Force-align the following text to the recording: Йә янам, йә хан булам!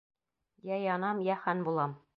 Йә 0.69 0.79
янам, 0.87 1.23
йә 1.29 1.39
хан 1.45 1.67
булам! 1.71 1.99